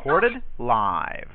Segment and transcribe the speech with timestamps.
[0.00, 1.28] Recorded live.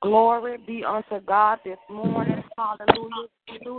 [0.00, 2.40] Glory be unto God this morning.
[2.56, 3.26] Hallelujah.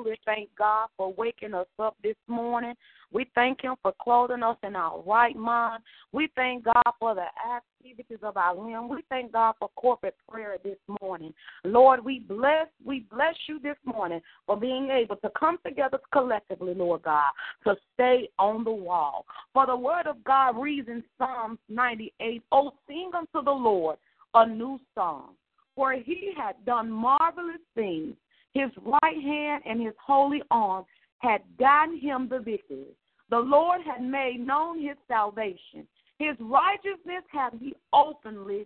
[0.03, 2.73] We thank God for waking us up this morning.
[3.13, 5.81] We thank Him for clothing us in our right mind.
[6.11, 8.89] We thank God for the activities of our limb.
[8.89, 11.33] We thank God for corporate prayer this morning.
[11.63, 16.73] Lord, we bless, we bless you this morning for being able to come together collectively,
[16.73, 17.31] Lord God,
[17.63, 19.25] to stay on the wall.
[19.53, 23.97] For the word of God reads in Psalms 98, Oh, sing unto the Lord
[24.33, 25.35] a new song
[25.79, 28.13] for he had done marvelous things.
[28.53, 30.83] His right hand and his holy arm
[31.19, 32.97] had gotten him the victory.
[33.29, 35.87] The Lord had made known his salvation.
[36.17, 38.65] His righteousness had he openly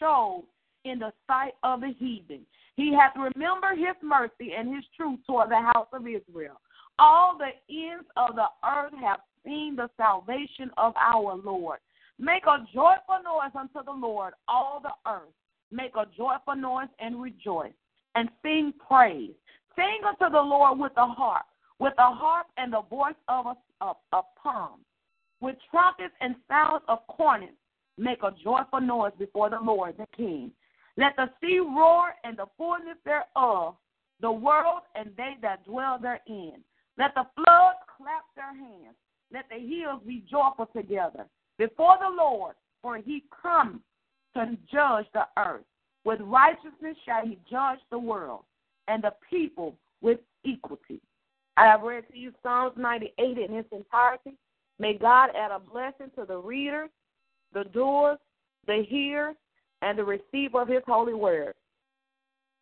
[0.00, 0.42] showed
[0.84, 2.40] in the sight of the heathen.
[2.74, 6.60] He hath remembered his mercy and his truth toward the house of Israel.
[6.98, 11.78] All the ends of the earth have seen the salvation of our Lord.
[12.18, 15.30] Make a joyful noise unto the Lord, all the earth
[15.70, 17.72] make a joyful noise and rejoice,
[18.14, 19.32] and sing praise.
[19.76, 21.46] Sing unto the Lord with a harp,
[21.78, 24.80] with a harp and the voice of a, of a palm,
[25.40, 27.52] with trumpets and sounds of cornets.
[27.98, 30.52] Make a joyful noise before the Lord the King.
[30.96, 33.76] Let the sea roar and the fullness thereof,
[34.20, 36.62] the world and they that dwell therein.
[36.98, 38.96] Let the floods clap their hands.
[39.32, 43.80] Let the hills be joyful together before the Lord, for he comes
[44.34, 45.64] to judge the earth.
[46.04, 48.44] With righteousness shall he judge the world,
[48.88, 51.00] and the people with equity.
[51.56, 54.36] I have read to you Psalms 98 in its entirety.
[54.78, 56.88] May God add a blessing to the readers,
[57.52, 58.18] the doers,
[58.66, 59.36] the hearers,
[59.82, 61.54] and the receiver of his holy word.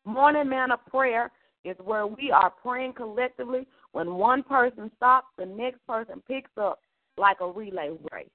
[0.04, 1.30] Morning Manna prayer
[1.64, 3.66] is where we are praying collectively.
[3.92, 6.80] When one person stops, the next person picks up
[7.16, 8.28] like a relay race.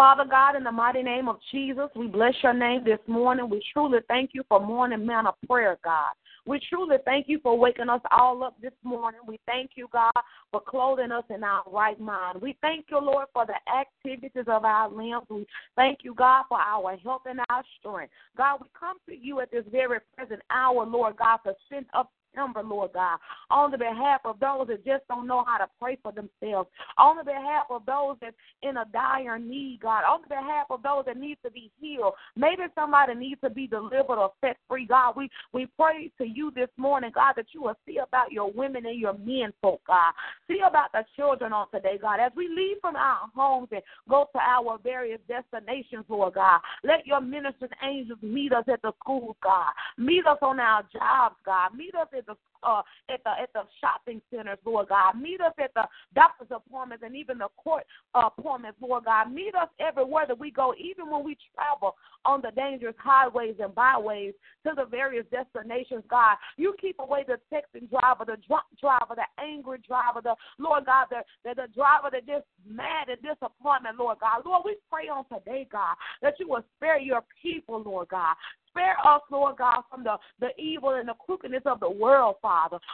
[0.00, 3.50] Father God, in the mighty name of Jesus, we bless your name this morning.
[3.50, 6.12] We truly thank you for morning manna prayer, God.
[6.46, 9.20] We truly thank you for waking us all up this morning.
[9.28, 10.10] We thank you, God,
[10.52, 12.40] for clothing us in our right mind.
[12.40, 15.26] We thank you, Lord, for the activities of our limbs.
[15.28, 15.44] We
[15.76, 18.14] thank you, God, for our health and our strength.
[18.38, 22.10] God, we come to you at this very present hour, Lord God, to send up
[22.36, 23.18] number, Lord God,
[23.50, 26.68] on the behalf of those that just don't know how to pray for themselves,
[26.98, 30.82] on the behalf of those that's in a dire need, God, on the behalf of
[30.82, 32.14] those that need to be healed.
[32.36, 35.14] Maybe somebody needs to be delivered or set free, God.
[35.16, 38.86] We we pray to you this morning, God, that you will see about your women
[38.86, 40.12] and your men, folk, God.
[40.48, 42.20] See about the children on today, God.
[42.20, 47.06] As we leave from our homes and go to our various destinations, Lord God, let
[47.06, 49.70] your ministers angels meet us at the schools, God.
[49.98, 51.74] Meet us on our jobs, God.
[51.74, 55.20] Meet us the uh, at the at the shopping centers, Lord God.
[55.20, 55.84] Meet us at the
[56.14, 57.84] doctor's appointments and even the court
[58.14, 59.32] appointments, Lord God.
[59.32, 63.74] Meet us everywhere that we go, even when we travel on the dangerous highways and
[63.74, 64.34] byways
[64.66, 66.36] to the various destinations, God.
[66.56, 71.06] You keep away the texting driver, the drunk driver, the angry driver, the Lord God,
[71.10, 74.42] the, the, the driver that just mad and disappointment, Lord God.
[74.44, 78.34] Lord, we pray on today, God, that you will spare your people, Lord God.
[78.68, 82.49] Spare us, Lord God, from the, the evil and the crookedness of the world, Father.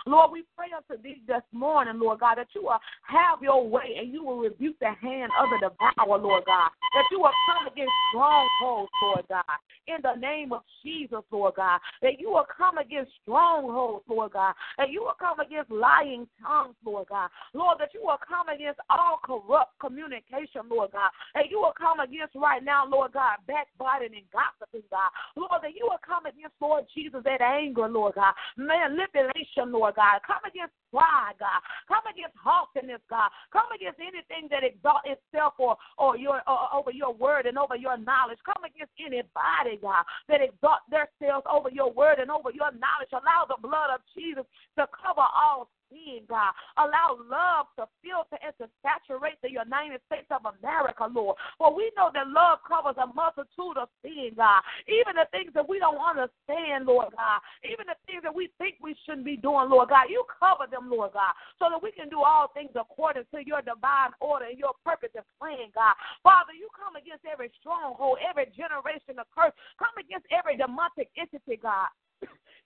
[0.06, 3.96] Lord, we pray unto thee this morning, Lord God, that you will have your way
[3.98, 6.70] and you will rebuke the hand of the devourer, Lord God.
[6.94, 9.58] That you will come against strongholds, Lord God.
[9.86, 11.80] In the name of Jesus, Lord God.
[12.02, 14.54] That you will come against strongholds, Lord God.
[14.78, 17.30] That you will come against lying tongues, Lord God.
[17.54, 21.10] Lord, that you will come against all corrupt communication, Lord God.
[21.34, 25.10] That you will come against right now, Lord God, backbiting and gossiping, God.
[25.36, 28.34] Lord, that you will come against, Lord Jesus, that anger, Lord God.
[28.56, 30.20] Manipulation Lord God.
[30.26, 31.60] Come against pride, God.
[31.88, 33.30] Come against haughtiness, God.
[33.52, 37.76] Come against anything that exalts itself or, or your or over your word and over
[37.76, 38.38] your knowledge.
[38.44, 43.12] Come against anybody, God, that exalt themselves over your word and over your knowledge.
[43.12, 44.44] Allow the blood of Jesus
[44.78, 46.52] to cover all sin, God.
[46.76, 51.36] Allow love to filter and to saturate the United States of America, Lord.
[51.58, 54.62] For we know that love covers a multitude of sin, God.
[54.86, 57.40] Even the things that we don't understand, Lord God.
[57.64, 60.10] Even the things that we think we shouldn't be doing, Lord God.
[60.10, 63.62] You cover them, Lord God, so that we can do all things according to your
[63.62, 65.94] divine order and your purpose and plan, God.
[66.22, 69.54] Father, you come against every stronghold, every generation of curse.
[69.78, 71.88] Come against every demonic entity, God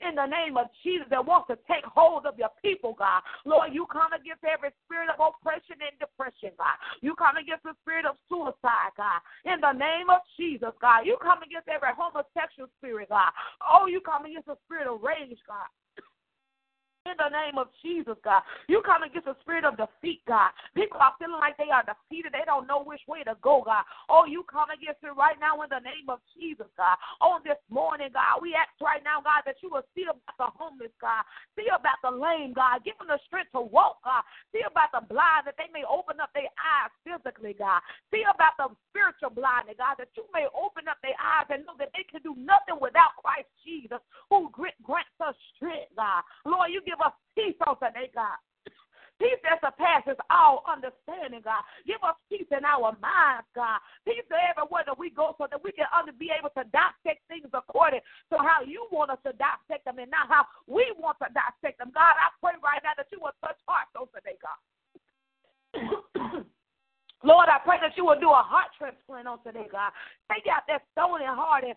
[0.00, 3.23] in the name of Jesus that wants to take hold of your people, God.
[3.44, 6.76] Lord, you come against every spirit of oppression and depression, God.
[7.00, 9.20] You come against the spirit of suicide, God.
[9.44, 11.05] In the name of Jesus, God.
[11.05, 13.32] You come against every homosexual spirit, God.
[13.61, 15.69] Oh, you come against the spirit of rage, God
[17.08, 18.44] in the name of Jesus, God.
[18.69, 20.52] You come against the spirit of defeat, God.
[20.76, 22.32] People are feeling like they are defeated.
[22.37, 23.88] They don't know which way to go, God.
[24.12, 27.00] Oh, you come against it right now in the name of Jesus, God.
[27.25, 30.49] On this morning, God, we ask right now, God, that you will see about the
[30.52, 31.25] homeless, God.
[31.56, 32.85] See about the lame, God.
[32.85, 34.20] Give them the strength to walk, God.
[34.53, 37.81] See about the blind that they may open up their eyes physically, God.
[38.12, 41.81] See about the spiritual blindness, God, that you may open up their eyes and know
[41.81, 44.80] that they can do nothing without Christ Jesus, who strength,
[46.00, 46.25] God.
[46.49, 48.41] Lord, you give us peace on today, God.
[49.20, 51.61] Peace that surpasses all understanding, God.
[51.85, 53.76] Give us peace in our minds, God.
[54.08, 55.85] Peace everywhere that we go so that we can
[56.17, 58.00] be able to dissect things according
[58.32, 61.85] to how you want us to dissect them and not how we want to dissect
[61.85, 61.93] them.
[61.93, 64.56] God, I pray right now that you will touch hearts on today, God.
[67.23, 69.93] Lord, I pray that you will do a heart transplant on today, God.
[70.32, 71.76] Take out that stony heart and